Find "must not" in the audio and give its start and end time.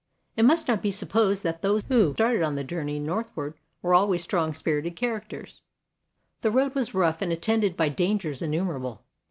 0.45-0.81